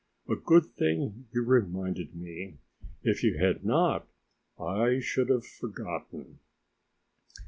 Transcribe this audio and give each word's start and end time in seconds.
A 0.27 0.35
good 0.35 0.65
thing 0.65 1.27
you 1.31 1.43
reminded 1.45 2.15
me; 2.15 2.57
if 3.03 3.23
you 3.23 3.37
had 3.37 3.63
not, 3.63 4.07
I 4.59 4.99
should 4.99 5.29
have 5.29 5.45
forgotten." 5.45 6.39